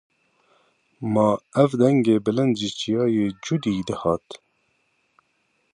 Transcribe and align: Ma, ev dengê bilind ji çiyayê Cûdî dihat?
Ma, 1.13 1.27
ev 1.61 1.71
dengê 1.81 2.15
bilind 2.25 2.53
ji 2.59 2.69
çiyayê 2.79 3.27
Cûdî 3.43 3.75
dihat? 3.87 4.25